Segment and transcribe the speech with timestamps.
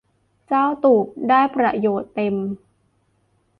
[0.47, 2.35] เจ้าตูบได้ประโยชน์เต็ม